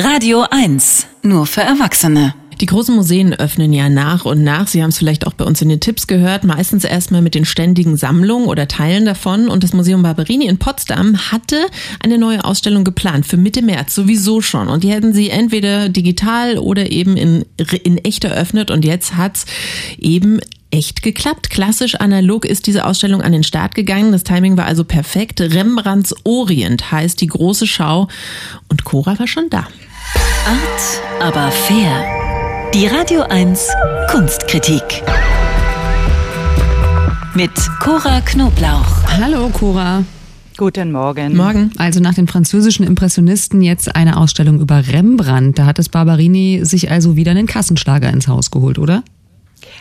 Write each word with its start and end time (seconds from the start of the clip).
Radio 0.00 0.44
1, 0.48 1.08
nur 1.24 1.44
für 1.44 1.62
Erwachsene. 1.62 2.32
Die 2.60 2.66
großen 2.66 2.94
Museen 2.94 3.34
öffnen 3.34 3.72
ja 3.72 3.88
nach 3.88 4.24
und 4.26 4.44
nach. 4.44 4.68
Sie 4.68 4.80
haben 4.80 4.90
es 4.90 4.98
vielleicht 4.98 5.26
auch 5.26 5.32
bei 5.32 5.44
uns 5.44 5.60
in 5.60 5.68
den 5.68 5.80
Tipps 5.80 6.06
gehört. 6.06 6.44
Meistens 6.44 6.84
erstmal 6.84 7.20
mit 7.20 7.34
den 7.34 7.44
ständigen 7.44 7.96
Sammlungen 7.96 8.46
oder 8.46 8.68
Teilen 8.68 9.04
davon. 9.04 9.48
Und 9.48 9.64
das 9.64 9.72
Museum 9.72 10.04
Barberini 10.04 10.46
in 10.46 10.58
Potsdam 10.58 11.32
hatte 11.32 11.56
eine 11.98 12.16
neue 12.16 12.44
Ausstellung 12.44 12.84
geplant 12.84 13.26
für 13.26 13.36
Mitte 13.36 13.60
März 13.60 13.92
sowieso 13.92 14.40
schon. 14.40 14.68
Und 14.68 14.84
die 14.84 14.92
hätten 14.92 15.12
sie 15.12 15.30
entweder 15.30 15.88
digital 15.88 16.58
oder 16.58 16.92
eben 16.92 17.16
in, 17.16 17.44
in 17.82 17.98
echt 17.98 18.22
eröffnet. 18.22 18.70
Und 18.70 18.84
jetzt 18.84 19.16
hat's 19.16 19.46
eben 19.98 20.38
echt 20.70 21.02
geklappt. 21.02 21.50
Klassisch 21.50 21.94
analog 21.96 22.44
ist 22.44 22.66
diese 22.66 22.84
Ausstellung 22.84 23.22
an 23.22 23.32
den 23.32 23.44
Start 23.44 23.74
gegangen. 23.74 24.12
Das 24.12 24.24
Timing 24.24 24.56
war 24.56 24.66
also 24.66 24.84
perfekt. 24.84 25.40
Rembrandts 25.40 26.14
Orient 26.24 26.92
heißt 26.92 27.20
die 27.20 27.26
große 27.26 27.66
Schau. 27.66 28.08
Und 28.68 28.84
Cora 28.84 29.18
war 29.18 29.26
schon 29.26 29.50
da. 29.50 29.66
Art, 30.46 31.02
aber 31.20 31.50
fair. 31.50 32.04
Die 32.74 32.86
Radio 32.86 33.22
1 33.22 33.68
Kunstkritik. 34.10 34.82
Mit 37.34 37.52
Cora 37.80 38.20
Knoblauch. 38.20 39.02
Hallo 39.06 39.48
Cora. 39.50 40.04
Guten 40.56 40.90
Morgen. 40.90 41.36
Morgen. 41.36 41.70
Also 41.76 42.00
nach 42.00 42.14
den 42.14 42.26
französischen 42.26 42.84
Impressionisten 42.84 43.62
jetzt 43.62 43.94
eine 43.94 44.16
Ausstellung 44.16 44.60
über 44.60 44.88
Rembrandt. 44.88 45.56
Da 45.56 45.66
hat 45.66 45.78
es 45.78 45.88
Barberini 45.88 46.62
sich 46.64 46.90
also 46.90 47.14
wieder 47.14 47.30
einen 47.30 47.46
Kassenschlager 47.46 48.10
ins 48.10 48.26
Haus 48.26 48.50
geholt, 48.50 48.78
oder? 48.78 49.04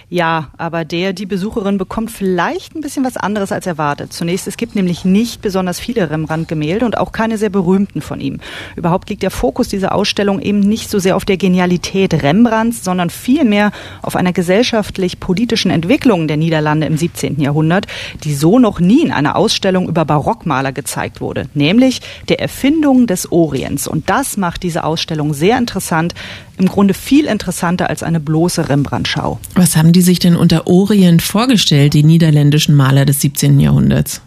Ja, 0.09 0.51
aber 0.57 0.85
der, 0.85 1.11
die 1.11 1.25
Besucherin 1.25 1.77
bekommt 1.77 2.11
vielleicht 2.11 2.75
ein 2.75 2.81
bisschen 2.81 3.03
was 3.03 3.17
anderes 3.17 3.51
als 3.51 3.67
erwartet. 3.67 4.13
Zunächst, 4.13 4.47
es 4.47 4.55
gibt 4.55 4.73
nämlich 4.73 5.03
nicht 5.03 5.41
besonders 5.41 5.81
viele 5.81 6.09
Rembrandt-Gemälde 6.09 6.85
und 6.85 6.97
auch 6.97 7.11
keine 7.11 7.37
sehr 7.37 7.49
berühmten 7.49 7.99
von 7.99 8.21
ihm. 8.21 8.39
Überhaupt 8.77 9.09
liegt 9.09 9.21
der 9.21 9.31
Fokus 9.31 9.67
dieser 9.67 9.93
Ausstellung 9.93 10.39
eben 10.39 10.61
nicht 10.61 10.89
so 10.89 10.99
sehr 10.99 11.17
auf 11.17 11.25
der 11.25 11.35
Genialität 11.35 12.23
Rembrandts, 12.23 12.85
sondern 12.85 13.09
vielmehr 13.09 13.73
auf 14.01 14.15
einer 14.15 14.31
gesellschaftlich-politischen 14.31 15.71
Entwicklung 15.71 16.29
der 16.29 16.37
Niederlande 16.37 16.87
im 16.87 16.95
17. 16.95 17.41
Jahrhundert, 17.41 17.87
die 18.23 18.33
so 18.33 18.59
noch 18.59 18.79
nie 18.79 19.01
in 19.01 19.11
einer 19.11 19.35
Ausstellung 19.35 19.89
über 19.89 20.05
Barockmaler 20.05 20.71
gezeigt 20.71 21.19
wurde, 21.19 21.49
nämlich 21.53 21.99
der 22.29 22.39
Erfindung 22.39 23.07
des 23.07 23.29
Orients. 23.29 23.89
Und 23.89 24.09
das 24.09 24.37
macht 24.37 24.63
diese 24.63 24.85
Ausstellung 24.85 25.33
sehr 25.33 25.57
interessant, 25.57 26.13
im 26.57 26.67
Grunde 26.67 26.93
viel 26.93 27.25
interessanter 27.25 27.89
als 27.89 28.03
eine 28.03 28.19
bloße 28.19 28.69
Rembrandt-Schau. 28.69 29.39
Was 29.55 29.75
haben 29.75 29.93
die 29.93 29.96
sich 30.01 30.19
denn 30.19 30.35
unter 30.35 30.67
Orient 30.67 31.21
vorgestellt, 31.21 31.93
die 31.93 32.03
niederländischen 32.03 32.75
Maler 32.75 33.05
des 33.05 33.21
17. 33.21 33.59
Jahrhunderts? 33.59 34.21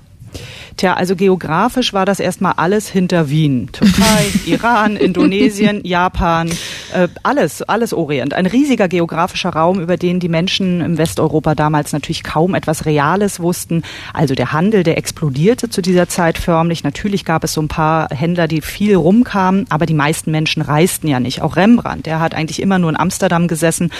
Tja, 0.76 0.94
also 0.94 1.16
geografisch 1.16 1.92
war 1.92 2.06
das 2.06 2.20
erstmal 2.20 2.54
alles 2.56 2.88
hinter 2.88 3.28
Wien. 3.28 3.68
Türkei, 3.72 4.26
Iran, 4.46 4.96
Indonesien, 4.96 5.80
Japan, 5.84 6.50
äh, 6.92 7.08
alles, 7.22 7.62
alles 7.62 7.92
Orient. 7.92 8.34
Ein 8.34 8.46
riesiger 8.46 8.88
geografischer 8.88 9.50
Raum, 9.50 9.80
über 9.80 9.96
den 9.96 10.20
die 10.20 10.28
Menschen 10.28 10.80
im 10.80 10.98
Westeuropa 10.98 11.54
damals 11.54 11.92
natürlich 11.92 12.22
kaum 12.22 12.54
etwas 12.54 12.86
Reales 12.86 13.40
wussten. 13.40 13.82
Also 14.12 14.34
der 14.34 14.52
Handel, 14.52 14.82
der 14.82 14.98
explodierte 14.98 15.68
zu 15.68 15.82
dieser 15.82 16.08
Zeit 16.08 16.38
förmlich. 16.38 16.84
Natürlich 16.84 17.24
gab 17.24 17.44
es 17.44 17.52
so 17.52 17.62
ein 17.62 17.68
paar 17.68 18.08
Händler, 18.10 18.48
die 18.48 18.60
viel 18.60 18.96
rumkamen, 18.96 19.66
aber 19.68 19.86
die 19.86 19.94
meisten 19.94 20.30
Menschen 20.30 20.62
reisten 20.62 21.08
ja 21.08 21.20
nicht. 21.20 21.42
Auch 21.42 21.56
Rembrandt, 21.56 22.06
der 22.06 22.20
hat 22.20 22.34
eigentlich 22.34 22.60
immer 22.60 22.78
nur 22.78 22.90
in 22.90 22.96
Amsterdam 22.96 23.48
gesessen. 23.48 23.90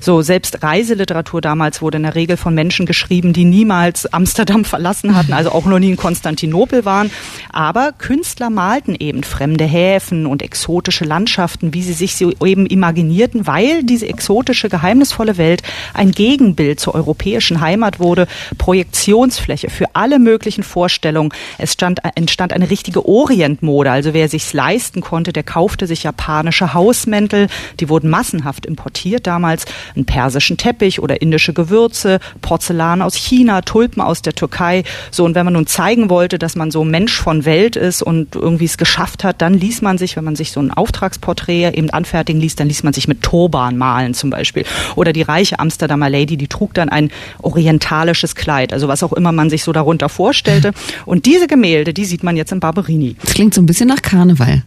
So, 0.00 0.22
selbst 0.22 0.62
Reiseliteratur 0.62 1.40
damals 1.40 1.82
wurde 1.82 1.98
in 1.98 2.04
der 2.04 2.14
Regel 2.14 2.36
von 2.36 2.54
Menschen 2.54 2.86
geschrieben, 2.86 3.32
die 3.32 3.44
niemals 3.44 4.06
Amsterdam 4.12 4.64
verlassen 4.64 5.14
hatten, 5.14 5.32
also 5.32 5.52
auch 5.52 5.66
noch 5.66 5.78
nie 5.78 5.90
in 5.90 5.96
Konstantinopel 5.96 6.84
waren. 6.84 7.10
Aber 7.50 7.92
Künstler 7.92 8.50
malten 8.50 8.94
eben 8.98 9.22
fremde 9.22 9.64
Häfen 9.64 10.26
und 10.26 10.42
exotische 10.42 11.04
Landschaften, 11.04 11.74
wie 11.74 11.82
sie 11.82 11.92
sich 11.92 12.16
so 12.16 12.32
eben 12.44 12.66
imaginierten, 12.66 13.46
weil 13.46 13.82
diese 13.82 14.08
exotische, 14.08 14.68
geheimnisvolle 14.68 15.36
Welt 15.38 15.62
ein 15.94 16.12
Gegenbild 16.12 16.80
zur 16.80 16.94
europäischen 16.94 17.60
Heimat 17.60 18.00
wurde, 18.00 18.26
Projektionsfläche 18.58 19.70
für 19.70 19.86
alle 19.94 20.18
möglichen 20.18 20.62
Vorstellungen. 20.62 21.32
Es 21.58 21.72
stand, 21.72 22.00
entstand 22.14 22.52
eine 22.52 22.70
richtige 22.70 23.06
Orientmode, 23.06 23.90
also 23.90 24.14
wer 24.14 24.28
sich's 24.28 24.52
leisten 24.52 25.00
konnte, 25.00 25.32
der 25.32 25.42
kaufte 25.42 25.86
sich 25.86 26.02
japanische 26.02 26.74
Hausmäntel, 26.74 27.48
die 27.80 27.88
wurden 27.88 28.10
massenhaft 28.10 28.66
importiert 28.66 29.26
damals, 29.26 29.64
einen 29.94 30.04
persischen 30.04 30.56
Teppich 30.56 31.00
oder 31.00 31.20
indische 31.22 31.52
Gewürze, 31.52 32.20
Porzellan 32.40 33.02
aus 33.02 33.14
China, 33.14 33.62
Tulpen 33.62 34.02
aus 34.02 34.22
der 34.22 34.34
Türkei. 34.34 34.84
So, 35.10 35.24
und 35.24 35.34
wenn 35.34 35.44
man 35.44 35.54
nun 35.54 35.66
zeigen 35.66 36.10
wollte, 36.10 36.38
dass 36.38 36.56
man 36.56 36.70
so 36.70 36.84
Mensch 36.84 37.14
von 37.18 37.44
Welt 37.44 37.76
ist 37.76 38.02
und 38.02 38.34
irgendwie 38.34 38.64
es 38.64 38.78
geschafft 38.78 39.24
hat, 39.24 39.42
dann 39.42 39.54
ließ 39.54 39.82
man 39.82 39.98
sich, 39.98 40.16
wenn 40.16 40.24
man 40.24 40.36
sich 40.36 40.52
so 40.52 40.60
ein 40.60 40.70
Auftragsporträt 40.70 41.70
eben 41.74 41.90
anfertigen 42.28 42.40
ließ, 42.40 42.56
dann 42.56 42.68
ließ 42.68 42.82
man 42.82 42.92
sich 42.92 43.08
mit 43.08 43.22
Turban 43.22 43.76
malen 43.76 44.14
zum 44.14 44.30
Beispiel. 44.30 44.64
Oder 44.96 45.12
die 45.12 45.22
reiche 45.22 45.58
Amsterdamer 45.58 46.10
Lady, 46.10 46.36
die 46.36 46.48
trug 46.48 46.74
dann 46.74 46.88
ein 46.88 47.10
orientalisches 47.42 48.34
Kleid, 48.34 48.72
also 48.72 48.88
was 48.88 49.02
auch 49.02 49.12
immer 49.12 49.32
man 49.32 49.50
sich 49.50 49.64
so 49.64 49.72
darunter 49.72 50.08
vorstellte. 50.08 50.72
Und 51.06 51.26
diese 51.26 51.46
Gemälde, 51.46 51.94
die 51.94 52.04
sieht 52.04 52.22
man 52.22 52.36
jetzt 52.36 52.52
in 52.52 52.60
Barberini. 52.60 53.16
Das 53.22 53.34
klingt 53.34 53.54
so 53.54 53.62
ein 53.62 53.66
bisschen 53.66 53.88
nach 53.88 54.02
Karneval. 54.02 54.62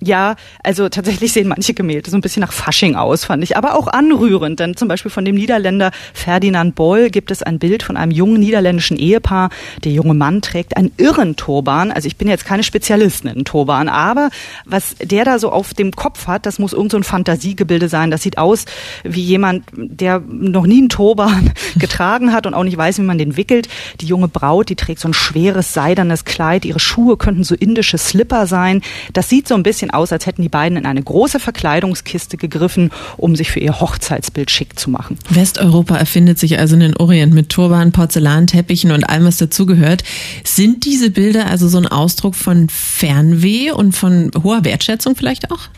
Ja, 0.00 0.36
also 0.62 0.90
tatsächlich 0.90 1.32
sehen 1.32 1.48
manche 1.48 1.72
Gemälde 1.72 2.10
so 2.10 2.18
ein 2.18 2.20
bisschen 2.20 2.42
nach 2.42 2.52
Fasching 2.52 2.96
aus, 2.96 3.24
fand 3.24 3.42
ich, 3.42 3.56
aber 3.56 3.74
auch 3.74 3.86
anrührend. 3.88 4.60
Denn 4.60 4.76
zum 4.76 4.88
Beispiel 4.88 5.10
von 5.10 5.24
dem 5.24 5.36
Niederländer 5.36 5.90
Ferdinand 6.12 6.74
Boll 6.74 7.08
gibt 7.08 7.30
es 7.30 7.42
ein 7.42 7.58
Bild 7.58 7.82
von 7.82 7.96
einem 7.96 8.12
jungen 8.12 8.38
niederländischen 8.38 8.98
Ehepaar. 8.98 9.48
Der 9.84 9.92
junge 9.92 10.12
Mann 10.12 10.42
trägt 10.42 10.76
einen 10.76 10.92
irren 10.98 11.36
Turban. 11.36 11.92
Also 11.92 12.08
ich 12.08 12.16
bin 12.16 12.28
jetzt 12.28 12.44
keine 12.44 12.62
Spezialistin 12.62 13.30
in 13.30 13.44
Turban, 13.46 13.88
aber 13.88 14.28
was 14.66 14.96
der 15.00 15.24
da 15.24 15.38
so 15.38 15.50
auf 15.50 15.72
dem 15.72 15.92
Kopf 15.92 16.26
hat, 16.26 16.44
das 16.44 16.58
muss 16.58 16.74
irgend 16.74 16.92
so 16.92 16.98
ein 16.98 17.04
Fantasiegebilde 17.04 17.88
sein. 17.88 18.10
Das 18.10 18.22
sieht 18.22 18.36
aus 18.36 18.66
wie 19.02 19.22
jemand, 19.22 19.64
der 19.74 20.20
noch 20.20 20.66
nie 20.66 20.78
einen 20.78 20.88
Turban 20.90 21.52
getragen 21.76 22.34
hat 22.34 22.46
und 22.46 22.52
auch 22.52 22.64
nicht 22.64 22.76
weiß, 22.76 22.98
wie 22.98 23.02
man 23.02 23.16
den 23.16 23.38
wickelt. 23.38 23.68
Die 24.02 24.06
junge 24.06 24.28
Braut, 24.28 24.68
die 24.68 24.76
trägt 24.76 25.00
so 25.00 25.08
ein 25.08 25.14
schweres 25.14 25.72
seidernes 25.72 26.26
Kleid. 26.26 26.66
Ihre 26.66 26.80
Schuhe 26.80 27.16
könnten 27.16 27.44
so 27.44 27.54
indische 27.54 27.96
Slipper 27.96 28.46
sein. 28.46 28.82
Das 29.14 29.30
sieht 29.30 29.48
so 29.48 29.54
ein 29.54 29.62
bisschen 29.62 29.85
bisschen 29.86 29.90
aus, 29.90 30.12
als 30.12 30.26
hätten 30.26 30.42
die 30.42 30.48
beiden 30.48 30.78
in 30.78 30.86
eine 30.86 31.02
große 31.02 31.40
Verkleidungskiste 31.40 32.36
gegriffen, 32.36 32.90
um 33.16 33.36
sich 33.36 33.50
für 33.50 33.60
ihr 33.60 33.80
Hochzeitsbild 33.80 34.50
schick 34.50 34.78
zu 34.78 34.90
machen. 34.90 35.18
Westeuropa 35.30 35.96
erfindet 35.96 36.38
sich 36.38 36.58
also 36.58 36.74
in 36.74 36.80
den 36.80 36.96
Orient 36.96 37.34
mit 37.34 37.48
Turban, 37.48 37.92
Porzellanteppichen 37.92 38.90
und 38.90 39.08
allem, 39.08 39.24
was 39.24 39.38
dazugehört. 39.38 40.02
Sind 40.44 40.84
diese 40.84 41.10
Bilder 41.10 41.48
also 41.48 41.68
so 41.68 41.78
ein 41.78 41.86
Ausdruck 41.86 42.34
von 42.34 42.68
Fernweh 42.68 43.70
und 43.70 43.92
von 43.92 44.30
hoher 44.42 44.64
Wertschätzung 44.64 45.16
vielleicht 45.16 45.50
auch? 45.50 45.68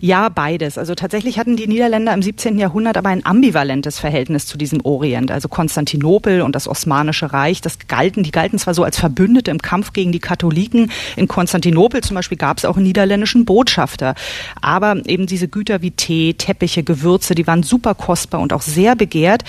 Ja, 0.00 0.28
beides. 0.28 0.78
Also 0.78 0.94
tatsächlich 0.94 1.38
hatten 1.38 1.56
die 1.56 1.66
Niederländer 1.66 2.14
im 2.14 2.22
17. 2.22 2.58
Jahrhundert 2.58 2.96
aber 2.96 3.08
ein 3.08 3.24
ambivalentes 3.24 3.98
Verhältnis 3.98 4.46
zu 4.46 4.58
diesem 4.58 4.80
Orient. 4.84 5.30
Also 5.30 5.48
Konstantinopel 5.48 6.42
und 6.42 6.54
das 6.54 6.68
Osmanische 6.68 7.32
Reich, 7.32 7.60
das 7.60 7.78
galten, 7.88 8.22
die 8.22 8.30
galten 8.30 8.58
zwar 8.58 8.74
so 8.74 8.84
als 8.84 8.98
Verbündete 8.98 9.50
im 9.50 9.58
Kampf 9.60 9.92
gegen 9.92 10.12
die 10.12 10.18
Katholiken. 10.18 10.90
In 11.16 11.28
Konstantinopel 11.28 12.02
zum 12.02 12.14
Beispiel 12.14 12.38
gab 12.38 12.58
es 12.58 12.64
auch 12.64 12.76
einen 12.76 12.86
niederländischen 12.86 13.44
Botschafter. 13.44 14.14
Aber 14.60 14.96
eben 15.06 15.26
diese 15.26 15.48
Güter 15.48 15.82
wie 15.82 15.90
Tee, 15.90 16.34
Teppiche, 16.34 16.82
Gewürze, 16.82 17.34
die 17.34 17.46
waren 17.46 17.62
super 17.62 17.94
kostbar 17.94 18.40
und 18.40 18.52
auch 18.52 18.62
sehr 18.62 18.96
begehrt. 18.96 19.44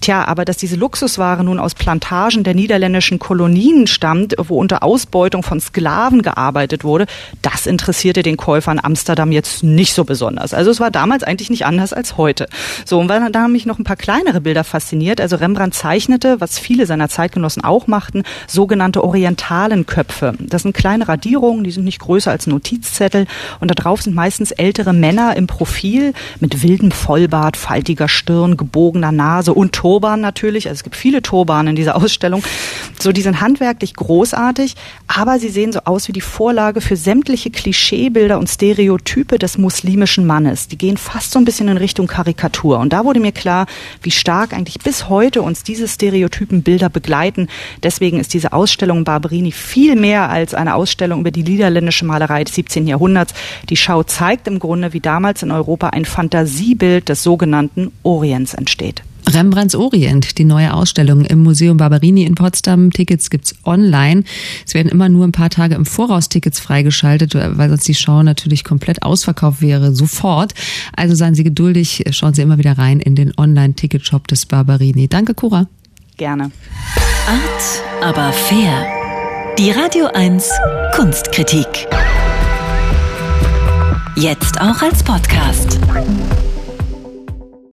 Tja, 0.00 0.24
aber 0.26 0.44
dass 0.44 0.56
diese 0.56 0.76
Luxusware 0.76 1.42
nun 1.44 1.58
aus 1.58 1.74
Plantagen 1.74 2.44
der 2.44 2.54
niederländischen 2.54 3.18
Kolonien 3.18 3.86
stammt, 3.86 4.34
wo 4.38 4.58
unter 4.58 4.82
Ausbeutung 4.82 5.42
von 5.42 5.60
Sklaven 5.60 6.22
gearbeitet 6.22 6.84
wurde, 6.84 7.06
das 7.42 7.66
interessierte 7.66 8.22
den 8.22 8.36
Käufer 8.36 8.72
in 8.72 8.82
Amsterdam 8.82 9.32
jetzt 9.32 9.63
nicht 9.64 9.94
so 9.94 10.04
besonders. 10.04 10.54
Also 10.54 10.70
es 10.70 10.80
war 10.80 10.90
damals 10.90 11.22
eigentlich 11.22 11.50
nicht 11.50 11.66
anders 11.66 11.92
als 11.92 12.16
heute. 12.16 12.48
So, 12.84 12.98
und 12.98 13.08
da 13.08 13.20
haben 13.20 13.52
mich 13.52 13.66
noch 13.66 13.78
ein 13.78 13.84
paar 13.84 13.96
kleinere 13.96 14.40
Bilder 14.40 14.64
fasziniert. 14.64 15.20
Also 15.20 15.36
Rembrandt 15.36 15.74
zeichnete, 15.74 16.40
was 16.40 16.58
viele 16.58 16.86
seiner 16.86 17.08
Zeitgenossen 17.08 17.64
auch 17.64 17.86
machten, 17.86 18.22
sogenannte 18.46 19.02
Orientalenköpfe. 19.02 20.34
Das 20.40 20.62
sind 20.62 20.74
kleine 20.74 21.08
Radierungen, 21.08 21.64
die 21.64 21.70
sind 21.70 21.84
nicht 21.84 21.98
größer 21.98 22.30
als 22.30 22.46
Notizzettel 22.46 23.26
und 23.60 23.70
da 23.70 23.74
drauf 23.74 24.02
sind 24.02 24.14
meistens 24.14 24.50
ältere 24.50 24.92
Männer 24.92 25.36
im 25.36 25.46
Profil 25.46 26.12
mit 26.40 26.62
wildem 26.62 26.90
Vollbart, 26.90 27.56
faltiger 27.56 28.08
Stirn, 28.08 28.56
gebogener 28.56 29.12
Nase 29.12 29.54
und 29.54 29.72
Turban 29.72 30.20
natürlich. 30.20 30.68
Also 30.68 30.78
es 30.78 30.84
gibt 30.84 30.96
viele 30.96 31.22
Turban 31.22 31.66
in 31.66 31.76
dieser 31.76 31.96
Ausstellung. 31.96 32.42
So, 33.00 33.12
die 33.12 33.22
sind 33.22 33.40
handwerklich 33.40 33.94
großartig, 33.94 34.74
aber 35.06 35.38
sie 35.38 35.48
sehen 35.48 35.72
so 35.72 35.80
aus 35.84 36.08
wie 36.08 36.12
die 36.12 36.20
Vorlage 36.20 36.80
für 36.80 36.96
sämtliche 36.96 37.50
Klischeebilder 37.50 38.38
und 38.38 38.48
Stereotype 38.48 39.38
des 39.38 39.53
muslimischen 39.58 40.26
Mannes. 40.26 40.68
Die 40.68 40.78
gehen 40.78 40.96
fast 40.96 41.30
so 41.30 41.38
ein 41.38 41.44
bisschen 41.44 41.68
in 41.68 41.76
Richtung 41.76 42.06
Karikatur. 42.06 42.78
Und 42.78 42.92
da 42.92 43.04
wurde 43.04 43.20
mir 43.20 43.32
klar, 43.32 43.66
wie 44.02 44.10
stark 44.10 44.52
eigentlich 44.52 44.78
bis 44.78 45.08
heute 45.08 45.42
uns 45.42 45.62
diese 45.62 45.88
stereotypen 45.88 46.62
Bilder 46.62 46.88
begleiten. 46.88 47.48
Deswegen 47.82 48.18
ist 48.20 48.34
diese 48.34 48.52
Ausstellung 48.52 49.04
Barberini 49.04 49.52
viel 49.52 49.96
mehr 49.96 50.30
als 50.30 50.54
eine 50.54 50.74
Ausstellung 50.74 51.20
über 51.20 51.30
die 51.30 51.42
niederländische 51.42 52.04
Malerei 52.04 52.44
des 52.44 52.54
17. 52.54 52.86
Jahrhunderts. 52.86 53.34
Die 53.68 53.76
Schau 53.76 54.02
zeigt 54.02 54.48
im 54.48 54.58
Grunde, 54.58 54.92
wie 54.92 55.00
damals 55.00 55.42
in 55.42 55.50
Europa 55.50 55.88
ein 55.88 56.04
Fantasiebild 56.04 57.08
des 57.08 57.22
sogenannten 57.22 57.92
Orients 58.02 58.54
entsteht. 58.54 59.02
Rembrandts 59.34 59.74
Orient, 59.74 60.38
die 60.38 60.44
neue 60.44 60.72
Ausstellung 60.72 61.24
im 61.24 61.42
Museum 61.42 61.76
Barberini 61.76 62.24
in 62.24 62.36
Potsdam. 62.36 62.90
Tickets 62.90 63.30
gibt's 63.30 63.54
online. 63.64 64.22
Es 64.64 64.74
werden 64.74 64.88
immer 64.88 65.08
nur 65.08 65.26
ein 65.26 65.32
paar 65.32 65.50
Tage 65.50 65.74
im 65.74 65.84
Voraus 65.84 66.28
Tickets 66.28 66.60
freigeschaltet, 66.60 67.34
weil 67.34 67.68
sonst 67.68 67.88
die 67.88 67.94
Show 67.94 68.22
natürlich 68.22 68.62
komplett 68.62 69.02
ausverkauft 69.02 69.60
wäre, 69.60 69.94
sofort. 69.94 70.54
Also 70.94 71.14
seien 71.14 71.34
Sie 71.34 71.44
geduldig, 71.44 72.04
schauen 72.10 72.34
Sie 72.34 72.42
immer 72.42 72.58
wieder 72.58 72.78
rein 72.78 73.00
in 73.00 73.16
den 73.16 73.32
Online-Ticketshop 73.36 74.28
des 74.28 74.46
Barberini. 74.46 75.08
Danke, 75.08 75.34
Cora. 75.34 75.66
Gerne. 76.16 76.52
Art, 77.26 78.04
aber 78.04 78.32
fair. 78.32 78.86
Die 79.58 79.70
Radio 79.70 80.06
1 80.14 80.48
Kunstkritik. 80.94 81.88
Jetzt 84.16 84.60
auch 84.60 84.80
als 84.80 85.02
Podcast. 85.02 85.80